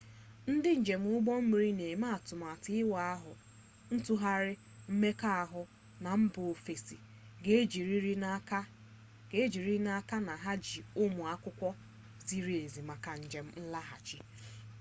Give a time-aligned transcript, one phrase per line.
[0.51, 3.33] ndị njem ụgbọ mmiri na-eme atụmatụ ịwa ahụ
[3.93, 4.53] ntụgharị
[4.91, 5.61] mmekọahụ
[6.03, 6.95] na mba ofesi
[9.35, 11.69] ga-ejiriri n'aka na ha ji ụmụ akwụkwọ
[12.27, 14.17] ziri ezi maka njem nlaghachi